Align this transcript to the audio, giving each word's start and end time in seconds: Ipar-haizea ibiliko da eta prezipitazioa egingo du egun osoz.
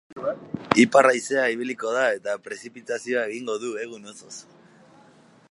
Ipar-haizea 0.83 1.43
ibiliko 1.57 1.91
da 1.97 2.07
eta 2.15 2.35
prezipitazioa 2.47 3.27
egingo 3.35 3.59
du 3.67 3.75
egun 3.87 4.13
osoz. 4.15 4.35